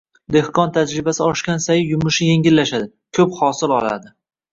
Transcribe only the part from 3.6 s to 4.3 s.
oladi.